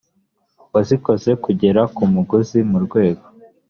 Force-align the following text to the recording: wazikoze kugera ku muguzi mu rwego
wazikoze 0.73 1.31
kugera 1.43 1.81
ku 1.95 2.03
muguzi 2.13 2.59
mu 2.69 2.77
rwego 2.85 3.25